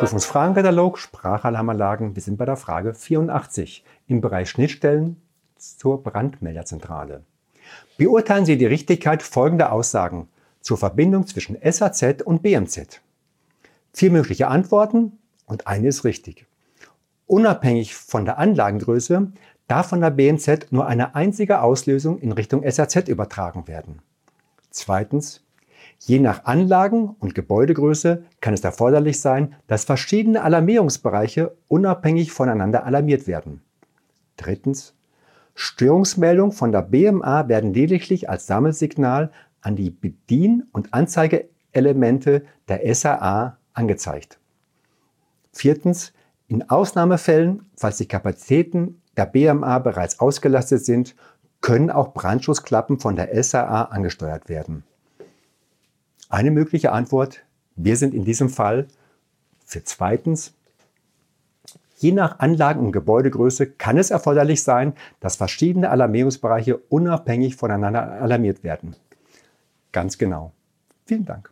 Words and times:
Prüfungsfragenkatalog 0.00 0.96
Sprachalarmanlagen. 0.96 2.16
Wir 2.16 2.22
sind 2.22 2.38
bei 2.38 2.46
der 2.46 2.56
Frage 2.56 2.94
84 2.94 3.84
im 4.06 4.22
Bereich 4.22 4.48
Schnittstellen 4.48 5.20
zur 5.58 6.02
Brandmelderzentrale. 6.02 7.22
Beurteilen 7.98 8.46
Sie 8.46 8.56
die 8.56 8.64
Richtigkeit 8.64 9.22
folgender 9.22 9.72
Aussagen 9.72 10.30
zur 10.62 10.78
Verbindung 10.78 11.26
zwischen 11.26 11.58
SAZ 11.62 12.22
und 12.24 12.42
BMZ. 12.42 13.02
Vier 13.92 14.10
mögliche 14.10 14.48
Antworten 14.48 15.18
und 15.44 15.66
eine 15.66 15.88
ist 15.88 16.04
richtig. 16.04 16.46
Unabhängig 17.26 17.94
von 17.94 18.24
der 18.24 18.38
Anlagengröße 18.38 19.30
darf 19.68 19.90
von 19.90 20.00
der 20.00 20.12
BMZ 20.12 20.68
nur 20.72 20.86
eine 20.86 21.14
einzige 21.14 21.60
Auslösung 21.60 22.18
in 22.20 22.32
Richtung 22.32 22.64
SAZ 22.66 23.06
übertragen 23.06 23.68
werden. 23.68 24.00
Zweitens, 24.70 25.42
je 25.98 26.18
nach 26.18 26.44
Anlagen- 26.44 27.16
und 27.18 27.34
Gebäudegröße 27.34 28.24
kann 28.40 28.54
es 28.54 28.64
erforderlich 28.64 29.20
sein, 29.20 29.54
dass 29.66 29.84
verschiedene 29.84 30.42
Alarmierungsbereiche 30.42 31.56
unabhängig 31.68 32.32
voneinander 32.32 32.84
alarmiert 32.84 33.26
werden. 33.26 33.62
Drittens, 34.36 34.94
Störungsmeldungen 35.54 36.52
von 36.52 36.72
der 36.72 36.82
BMA 36.82 37.48
werden 37.48 37.74
lediglich 37.74 38.30
als 38.30 38.46
Sammelsignal 38.46 39.30
an 39.60 39.76
die 39.76 39.90
Bedien- 39.90 40.68
und 40.72 40.94
Anzeigeelemente 40.94 42.44
der 42.68 42.94
SAA 42.94 43.58
angezeigt. 43.74 44.38
Viertens, 45.52 46.12
in 46.48 46.68
Ausnahmefällen, 46.68 47.66
falls 47.76 47.98
die 47.98 48.08
Kapazitäten 48.08 49.00
der 49.16 49.26
BMA 49.26 49.78
bereits 49.80 50.18
ausgelastet 50.18 50.84
sind, 50.84 51.14
können 51.60 51.90
auch 51.90 52.14
Brandschutzklappen 52.14 52.98
von 52.98 53.16
der 53.16 53.42
SAA 53.42 53.82
angesteuert 53.84 54.48
werden. 54.48 54.84
Eine 56.30 56.52
mögliche 56.52 56.92
Antwort, 56.92 57.44
wir 57.74 57.96
sind 57.96 58.14
in 58.14 58.24
diesem 58.24 58.48
Fall 58.48 58.86
für 59.66 59.82
zweitens, 59.82 60.54
je 61.98 62.12
nach 62.12 62.38
Anlagen- 62.38 62.86
und 62.86 62.92
Gebäudegröße 62.92 63.66
kann 63.66 63.98
es 63.98 64.10
erforderlich 64.10 64.62
sein, 64.62 64.94
dass 65.18 65.34
verschiedene 65.34 65.90
Alarmierungsbereiche 65.90 66.76
unabhängig 66.76 67.56
voneinander 67.56 68.12
alarmiert 68.12 68.62
werden. 68.62 68.94
Ganz 69.90 70.18
genau. 70.18 70.52
Vielen 71.04 71.24
Dank. 71.24 71.50